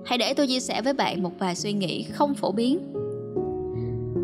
Hãy 0.06 0.18
để 0.18 0.34
tôi 0.34 0.46
chia 0.46 0.60
sẻ 0.60 0.82
với 0.82 0.92
bạn 0.92 1.22
một 1.22 1.32
vài 1.38 1.54
suy 1.54 1.72
nghĩ 1.72 2.02
không 2.02 2.34
phổ 2.34 2.52
biến. 2.52 2.78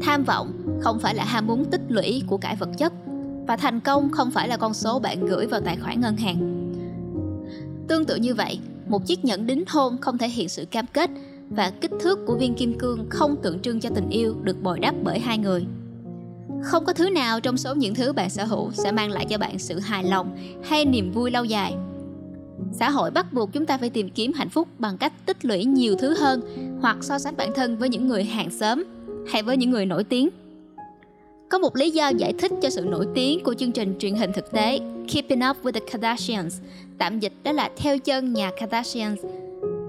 Tham 0.03 0.25
vọng 0.25 0.53
không 0.81 0.99
phải 0.99 1.15
là 1.15 1.25
ham 1.25 1.47
muốn 1.47 1.65
tích 1.65 1.81
lũy 1.89 2.23
của 2.27 2.37
cải 2.37 2.57
vật 2.57 2.69
chất 2.79 2.93
và 3.47 3.57
thành 3.57 3.81
công 3.81 4.11
không 4.11 4.31
phải 4.31 4.49
là 4.49 4.57
con 4.57 4.75
số 4.75 4.99
bạn 4.99 5.27
gửi 5.27 5.47
vào 5.47 5.61
tài 5.61 5.77
khoản 5.77 6.01
ngân 6.01 6.17
hàng. 6.17 6.73
Tương 7.89 8.05
tự 8.05 8.17
như 8.17 8.35
vậy, 8.35 8.59
một 8.87 9.07
chiếc 9.07 9.25
nhẫn 9.25 9.47
đính 9.47 9.65
hôn 9.69 9.97
không 10.01 10.19
thể 10.19 10.29
hiện 10.29 10.49
sự 10.49 10.65
cam 10.65 10.87
kết 10.93 11.11
và 11.51 11.73
kích 11.81 11.91
thước 12.01 12.19
của 12.27 12.37
viên 12.37 12.55
kim 12.55 12.79
cương 12.79 13.07
không 13.11 13.37
tượng 13.43 13.59
trưng 13.59 13.81
cho 13.81 13.91
tình 13.95 14.09
yêu 14.09 14.35
được 14.43 14.63
bồi 14.63 14.81
đắp 14.81 14.95
bởi 15.03 15.19
hai 15.19 15.39
người. 15.39 15.67
Không 16.63 16.85
có 16.85 16.93
thứ 16.93 17.11
nào 17.11 17.41
trong 17.41 17.57
số 17.57 17.75
những 17.75 17.95
thứ 17.95 18.13
bạn 18.13 18.31
sở 18.31 18.45
hữu 18.45 18.71
sẽ 18.73 18.93
mang 18.93 19.11
lại 19.11 19.27
cho 19.29 19.39
bạn 19.39 19.59
sự 19.59 19.79
hài 19.79 20.05
lòng 20.05 20.37
hay 20.65 20.85
niềm 20.85 21.13
vui 21.13 21.31
lâu 21.31 21.45
dài. 21.45 21.75
Xã 22.73 22.91
hội 22.91 23.11
bắt 23.11 23.33
buộc 23.33 23.53
chúng 23.53 23.67
ta 23.67 23.79
phải 23.79 23.91
tìm 23.91 24.09
kiếm 24.09 24.33
hạnh 24.33 24.49
phúc 24.49 24.69
bằng 24.79 24.99
cách 24.99 25.13
tích 25.27 25.45
lũy 25.45 25.65
nhiều 25.65 25.95
thứ 25.97 26.15
hơn 26.19 26.41
hoặc 26.81 26.97
so 27.01 27.19
sánh 27.19 27.37
bản 27.37 27.53
thân 27.55 27.77
với 27.77 27.89
những 27.89 28.09
người 28.09 28.25
hàng 28.25 28.51
xóm 28.51 28.85
hay 29.29 29.43
với 29.43 29.57
những 29.57 29.71
người 29.71 29.87
nổi 29.87 30.05
tiếng. 30.05 30.29
Có 31.49 31.59
một 31.59 31.77
lý 31.77 31.91
do 31.91 32.09
giải 32.09 32.33
thích 32.39 32.53
cho 32.63 32.71
sự 32.71 32.81
nổi 32.81 33.07
tiếng 33.15 33.45
của 33.45 33.55
chương 33.55 33.73
trình 33.73 33.95
truyền 33.99 34.15
hình 34.15 34.33
thực 34.33 34.53
tế 34.53 34.79
Keeping 35.13 35.41
Up 35.51 35.57
with 35.63 35.73
the 35.73 35.81
Kardashians, 35.93 36.61
tạm 36.99 37.21
dịch 37.21 37.33
đó 37.45 37.53
là 37.53 37.71
theo 37.77 37.99
chân 37.99 38.33
nhà 38.33 38.51
Kardashians 38.61 39.19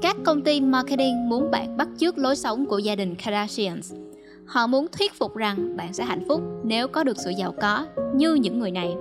các 0.03 0.17
công 0.23 0.41
ty 0.41 0.61
marketing 0.61 1.29
muốn 1.29 1.51
bạn 1.51 1.77
bắt 1.77 1.87
chước 1.97 2.17
lối 2.17 2.35
sống 2.35 2.65
của 2.65 2.77
gia 2.77 2.95
đình 2.95 3.15
Kardashians. 3.15 3.93
Họ 4.45 4.67
muốn 4.67 4.87
thuyết 4.91 5.13
phục 5.13 5.35
rằng 5.35 5.77
bạn 5.77 5.93
sẽ 5.93 6.03
hạnh 6.03 6.23
phúc 6.27 6.41
nếu 6.63 6.87
có 6.87 7.03
được 7.03 7.17
sự 7.17 7.31
giàu 7.37 7.53
có 7.61 7.85
như 8.15 8.33
những 8.33 8.59
người 8.59 8.71
này. 8.71 8.95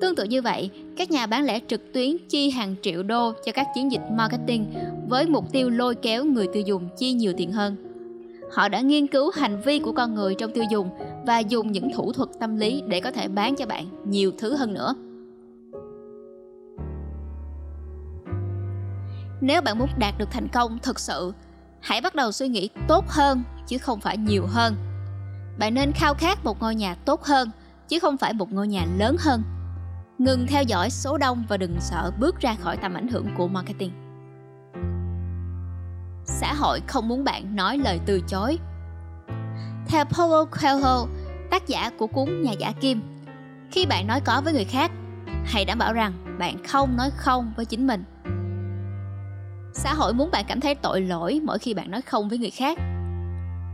Tương 0.00 0.14
tự 0.16 0.24
như 0.24 0.42
vậy, 0.42 0.70
các 0.96 1.10
nhà 1.10 1.26
bán 1.26 1.44
lẻ 1.44 1.60
trực 1.68 1.92
tuyến 1.92 2.16
chi 2.28 2.50
hàng 2.50 2.74
triệu 2.82 3.02
đô 3.02 3.32
cho 3.44 3.52
các 3.52 3.66
chiến 3.74 3.92
dịch 3.92 4.02
marketing 4.10 4.74
với 5.08 5.26
mục 5.26 5.52
tiêu 5.52 5.70
lôi 5.70 5.94
kéo 5.94 6.24
người 6.24 6.46
tiêu 6.52 6.62
dùng 6.66 6.88
chi 6.98 7.12
nhiều 7.12 7.32
tiền 7.36 7.52
hơn. 7.52 7.76
Họ 8.52 8.68
đã 8.68 8.80
nghiên 8.80 9.06
cứu 9.06 9.30
hành 9.34 9.60
vi 9.60 9.78
của 9.78 9.92
con 9.92 10.14
người 10.14 10.34
trong 10.34 10.52
tiêu 10.52 10.64
dùng 10.70 10.90
và 11.26 11.38
dùng 11.38 11.72
những 11.72 11.92
thủ 11.94 12.12
thuật 12.12 12.28
tâm 12.40 12.56
lý 12.56 12.82
để 12.86 13.00
có 13.00 13.10
thể 13.10 13.28
bán 13.28 13.56
cho 13.56 13.66
bạn 13.66 13.86
nhiều 14.04 14.32
thứ 14.38 14.56
hơn 14.56 14.74
nữa. 14.74 14.94
Nếu 19.40 19.62
bạn 19.62 19.78
muốn 19.78 19.88
đạt 19.98 20.18
được 20.18 20.30
thành 20.30 20.48
công 20.48 20.78
thực 20.82 21.00
sự, 21.00 21.32
hãy 21.80 22.00
bắt 22.00 22.14
đầu 22.14 22.32
suy 22.32 22.48
nghĩ 22.48 22.68
tốt 22.88 23.04
hơn 23.08 23.42
chứ 23.68 23.78
không 23.78 24.00
phải 24.00 24.16
nhiều 24.16 24.46
hơn. 24.46 24.74
Bạn 25.58 25.74
nên 25.74 25.92
khao 25.92 26.14
khát 26.14 26.44
một 26.44 26.60
ngôi 26.60 26.74
nhà 26.74 26.94
tốt 26.94 27.22
hơn 27.22 27.50
chứ 27.88 27.98
không 27.98 28.16
phải 28.16 28.32
một 28.32 28.52
ngôi 28.52 28.68
nhà 28.68 28.86
lớn 28.98 29.16
hơn. 29.18 29.42
Ngừng 30.18 30.46
theo 30.46 30.62
dõi 30.62 30.90
số 30.90 31.18
đông 31.18 31.44
và 31.48 31.56
đừng 31.56 31.76
sợ 31.80 32.12
bước 32.18 32.40
ra 32.40 32.54
khỏi 32.54 32.76
tầm 32.76 32.94
ảnh 32.94 33.08
hưởng 33.08 33.26
của 33.36 33.48
marketing. 33.48 33.92
Xã 36.24 36.54
hội 36.54 36.80
không 36.86 37.08
muốn 37.08 37.24
bạn 37.24 37.56
nói 37.56 37.78
lời 37.78 38.00
từ 38.06 38.20
chối. 38.28 38.58
Theo 39.86 40.04
Paulo 40.04 40.44
Coelho, 40.44 41.06
tác 41.50 41.68
giả 41.68 41.90
của 41.98 42.06
cuốn 42.06 42.42
Nhà 42.42 42.52
giả 42.52 42.72
kim, 42.80 43.02
khi 43.70 43.86
bạn 43.86 44.06
nói 44.06 44.20
có 44.20 44.40
với 44.44 44.52
người 44.52 44.64
khác, 44.64 44.90
hãy 45.44 45.64
đảm 45.64 45.78
bảo 45.78 45.92
rằng 45.92 46.36
bạn 46.38 46.64
không 46.64 46.96
nói 46.96 47.10
không 47.16 47.52
với 47.56 47.64
chính 47.64 47.86
mình 47.86 48.04
xã 49.78 49.94
hội 49.94 50.14
muốn 50.14 50.30
bạn 50.30 50.44
cảm 50.48 50.60
thấy 50.60 50.74
tội 50.74 51.00
lỗi 51.00 51.40
mỗi 51.44 51.58
khi 51.58 51.74
bạn 51.74 51.90
nói 51.90 52.02
không 52.02 52.28
với 52.28 52.38
người 52.38 52.50
khác 52.50 52.78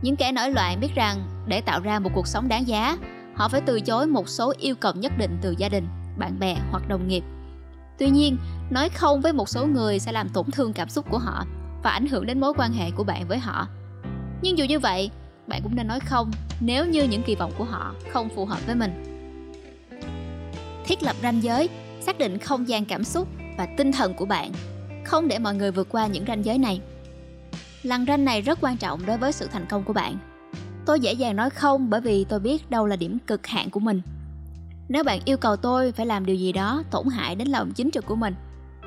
những 0.01 0.15
kẻ 0.15 0.31
nổi 0.31 0.51
loạn 0.51 0.79
biết 0.79 0.95
rằng 0.95 1.17
để 1.47 1.61
tạo 1.61 1.79
ra 1.79 1.99
một 1.99 2.09
cuộc 2.15 2.27
sống 2.27 2.47
đáng 2.47 2.67
giá 2.67 2.97
họ 3.35 3.47
phải 3.47 3.61
từ 3.61 3.81
chối 3.81 4.07
một 4.07 4.29
số 4.29 4.53
yêu 4.57 4.75
cầu 4.75 4.93
nhất 4.95 5.13
định 5.17 5.37
từ 5.41 5.55
gia 5.57 5.69
đình 5.69 5.87
bạn 6.17 6.39
bè 6.39 6.57
hoặc 6.71 6.87
đồng 6.87 7.07
nghiệp. 7.07 7.23
Tuy 7.97 8.09
nhiên, 8.09 8.37
nói 8.69 8.89
không 8.89 9.21
với 9.21 9.33
một 9.33 9.49
số 9.49 9.65
người 9.65 9.99
sẽ 9.99 10.11
làm 10.11 10.29
tổn 10.29 10.51
thương 10.51 10.73
cảm 10.73 10.89
xúc 10.89 11.05
của 11.09 11.17
họ 11.17 11.45
và 11.83 11.91
ảnh 11.91 12.07
hưởng 12.07 12.25
đến 12.25 12.39
mối 12.39 12.53
quan 12.57 12.73
hệ 12.73 12.91
của 12.91 13.03
bạn 13.03 13.27
với 13.27 13.37
họ. 13.37 13.67
Nhưng 14.41 14.57
dù 14.57 14.65
như 14.65 14.79
vậy, 14.79 15.09
bạn 15.47 15.61
cũng 15.63 15.75
nên 15.75 15.87
nói 15.87 15.99
không 15.99 16.31
nếu 16.59 16.85
như 16.85 17.03
những 17.03 17.23
kỳ 17.23 17.35
vọng 17.35 17.51
của 17.57 17.63
họ 17.63 17.95
không 18.13 18.29
phù 18.29 18.45
hợp 18.45 18.65
với 18.65 18.75
mình. 18.75 19.03
Thiết 20.85 21.03
lập 21.03 21.15
ranh 21.21 21.43
giới, 21.43 21.69
xác 22.01 22.17
định 22.17 22.37
không 22.37 22.67
gian 22.67 22.85
cảm 22.85 23.03
xúc 23.03 23.27
và 23.57 23.67
tinh 23.77 23.91
thần 23.91 24.13
của 24.13 24.25
bạn, 24.25 24.51
không 25.05 25.27
để 25.27 25.39
mọi 25.39 25.55
người 25.55 25.71
vượt 25.71 25.87
qua 25.89 26.07
những 26.07 26.25
ranh 26.27 26.45
giới 26.45 26.57
này. 26.57 26.81
Lằn 27.83 28.05
ranh 28.05 28.25
này 28.25 28.41
rất 28.41 28.59
quan 28.61 28.77
trọng 28.77 29.05
đối 29.05 29.17
với 29.17 29.31
sự 29.31 29.47
thành 29.51 29.65
công 29.69 29.83
của 29.83 29.93
bạn. 29.93 30.17
Tôi 30.85 30.99
dễ 30.99 31.13
dàng 31.13 31.35
nói 31.35 31.49
không 31.49 31.89
bởi 31.89 32.01
vì 32.01 32.23
tôi 32.23 32.39
biết 32.39 32.69
đâu 32.69 32.85
là 32.85 32.95
điểm 32.95 33.17
cực 33.27 33.47
hạn 33.47 33.69
của 33.69 33.79
mình 33.79 34.01
nếu 34.89 35.03
bạn 35.03 35.19
yêu 35.25 35.37
cầu 35.37 35.55
tôi 35.55 35.91
phải 35.91 36.05
làm 36.05 36.25
điều 36.25 36.35
gì 36.35 36.51
đó 36.51 36.83
tổn 36.91 37.07
hại 37.07 37.35
đến 37.35 37.47
lòng 37.47 37.71
chính 37.71 37.91
trực 37.91 38.05
của 38.05 38.15
mình 38.15 38.35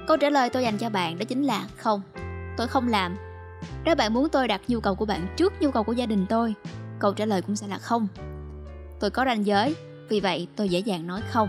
câu 0.06 0.16
trả 0.16 0.30
lời 0.30 0.50
tôi 0.50 0.62
dành 0.62 0.78
cho 0.78 0.90
bạn 0.90 1.18
đó 1.18 1.24
chính 1.28 1.42
là 1.42 1.66
không 1.76 2.02
tôi 2.56 2.68
không 2.68 2.88
làm 2.88 3.16
nếu 3.84 3.94
bạn 3.94 4.14
muốn 4.14 4.28
tôi 4.28 4.48
đặt 4.48 4.60
nhu 4.68 4.80
cầu 4.80 4.94
của 4.94 5.04
bạn 5.04 5.26
trước 5.36 5.52
nhu 5.60 5.70
cầu 5.70 5.84
của 5.84 5.92
gia 5.92 6.06
đình 6.06 6.26
tôi 6.28 6.54
câu 6.98 7.12
trả 7.12 7.24
lời 7.24 7.42
cũng 7.42 7.56
sẽ 7.56 7.66
là 7.66 7.78
không 7.78 8.08
tôi 9.00 9.10
có 9.10 9.24
ranh 9.24 9.46
giới 9.46 9.74
vì 10.08 10.20
vậy 10.20 10.48
tôi 10.56 10.68
dễ 10.68 10.78
dàng 10.78 11.06
nói 11.06 11.20
không 11.30 11.48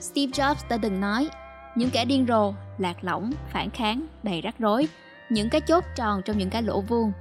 steve 0.00 0.32
jobs 0.32 0.68
đã 0.68 0.78
từng 0.82 1.00
nói 1.00 1.28
những 1.74 1.90
kẻ 1.90 2.04
điên 2.04 2.26
rồ, 2.28 2.54
lạc 2.78 3.04
lõng, 3.04 3.32
phản 3.52 3.70
kháng, 3.70 4.06
đầy 4.22 4.40
rắc 4.40 4.54
rối, 4.58 4.88
những 5.30 5.48
cái 5.48 5.60
chốt 5.60 5.84
tròn 5.96 6.22
trong 6.24 6.38
những 6.38 6.50
cái 6.50 6.62
lỗ 6.62 6.80
vuông, 6.80 7.12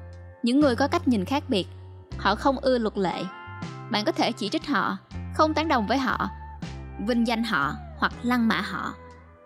những 0.43 0.59
người 0.59 0.75
có 0.75 0.88
cách 0.88 1.07
nhìn 1.07 1.25
khác 1.25 1.43
biệt. 1.47 1.67
Họ 2.17 2.35
không 2.35 2.57
ưa 2.57 2.77
luật 2.77 2.97
lệ. 2.97 3.23
Bạn 3.93 4.05
có 4.05 4.12
thể 4.12 4.31
chỉ 4.31 4.50
trích 4.50 4.65
họ, 4.67 4.97
không 5.33 5.53
tán 5.53 5.67
đồng 5.67 5.88
với 5.88 5.97
họ, 5.97 6.29
vinh 7.07 7.27
danh 7.27 7.43
họ 7.43 7.75
hoặc 7.97 8.13
lăng 8.23 8.47
mạ 8.47 8.62
họ. 8.62 8.93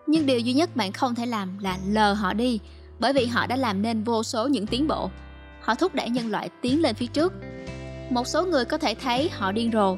Nhưng 0.06 0.26
điều 0.26 0.38
duy 0.38 0.52
nhất 0.52 0.76
bạn 0.76 0.92
không 0.92 1.14
thể 1.14 1.26
làm 1.26 1.58
là 1.58 1.76
lờ 1.86 2.12
họ 2.12 2.32
đi, 2.32 2.60
bởi 2.98 3.12
vì 3.12 3.26
họ 3.26 3.46
đã 3.46 3.56
làm 3.56 3.82
nên 3.82 4.04
vô 4.04 4.22
số 4.22 4.48
những 4.48 4.66
tiến 4.66 4.88
bộ. 4.88 5.10
Họ 5.60 5.74
thúc 5.74 5.94
đẩy 5.94 6.10
nhân 6.10 6.30
loại 6.30 6.50
tiến 6.62 6.82
lên 6.82 6.94
phía 6.94 7.06
trước. 7.06 7.32
Một 8.10 8.26
số 8.26 8.46
người 8.46 8.64
có 8.64 8.78
thể 8.78 8.94
thấy 8.94 9.30
họ 9.32 9.52
điên 9.52 9.70
rồ, 9.72 9.96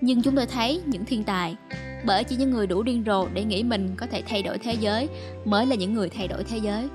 nhưng 0.00 0.22
chúng 0.22 0.36
tôi 0.36 0.46
thấy 0.46 0.82
những 0.86 1.04
thiên 1.04 1.24
tài 1.24 1.56
bởi 2.04 2.24
chỉ 2.24 2.36
những 2.36 2.50
người 2.50 2.66
đủ 2.66 2.82
điên 2.82 3.02
rồ 3.06 3.28
để 3.34 3.44
nghĩ 3.44 3.62
mình 3.62 3.94
có 3.96 4.06
thể 4.06 4.22
thay 4.28 4.42
đổi 4.42 4.58
thế 4.58 4.74
giới 4.74 5.08
mới 5.44 5.66
là 5.66 5.74
những 5.74 5.94
người 5.94 6.08
thay 6.08 6.28
đổi 6.28 6.44
thế 6.44 6.58
giới 6.58 6.88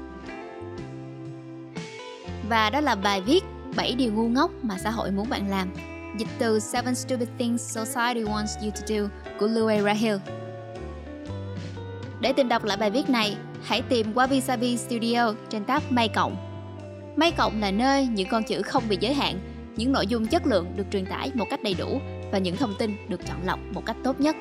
và 2.50 2.70
đó 2.70 2.82
là 2.82 2.96
bài 2.96 3.22
viết 3.22 3.44
7 3.76 3.96
điều 3.96 4.14
ngu 4.14 4.28
ngốc 4.28 4.52
mà 4.64 4.78
xã 4.78 4.90
hội 4.90 5.12
muốn 5.12 5.30
bạn 5.30 5.50
làm 5.50 5.70
dịch 6.18 6.28
từ 6.40 6.60
Seven 6.60 6.96
Stupid 6.96 7.28
Things 7.38 7.78
Society 7.78 8.24
Wants 8.24 8.64
You 8.64 8.72
to 8.72 8.82
Do 8.88 9.10
của 9.40 9.48
Louis 9.48 9.84
Rahil. 9.84 10.16
Để 12.22 12.34
tìm 12.34 12.48
đọc 12.50 12.64
lại 12.64 12.78
bài 12.78 12.92
viết 12.92 13.10
này, 13.10 13.38
hãy 13.64 13.82
tìm 13.82 14.14
Wabi 14.14 14.40
Sabi 14.40 14.78
Studio 14.78 15.34
trên 15.50 15.64
tab 15.64 15.84
May 15.90 16.08
Cộng. 16.08 16.36
May 17.16 17.32
Cộng 17.32 17.62
là 17.62 17.72
nơi 17.72 18.08
những 18.08 18.28
con 18.30 18.44
chữ 18.44 18.62
không 18.62 18.84
bị 18.90 18.98
giới 19.00 19.14
hạn, 19.14 19.40
những 19.76 19.92
nội 19.92 20.08
dung 20.08 20.28
chất 20.28 20.48
lượng 20.48 20.72
được 20.76 20.84
truyền 20.92 21.06
tải 21.06 21.32
một 21.34 21.46
cách 21.50 21.64
đầy 21.64 21.74
đủ 21.74 22.00
và 22.32 22.38
những 22.38 22.58
thông 22.58 22.74
tin 22.80 22.96
được 23.10 23.26
chọn 23.26 23.46
lọc 23.46 23.60
một 23.74 23.86
cách 23.86 23.98
tốt 24.04 24.20
nhất. 24.20 24.36